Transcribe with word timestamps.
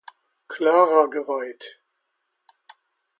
Klara 0.47 1.05
geweiht. 1.11 1.79